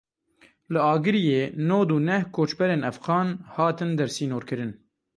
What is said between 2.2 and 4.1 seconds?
koçberên Efxan hatin